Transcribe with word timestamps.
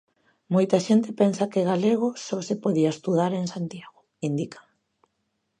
Moita 0.53 0.77
xente 0.87 1.09
pensa 1.21 1.49
que 1.51 1.67
galego 1.71 2.09
só 2.25 2.37
se 2.47 2.55
podía 2.63 2.93
estudar 2.95 3.31
en 3.39 3.45
Santiago, 3.53 3.99
indican. 4.29 4.65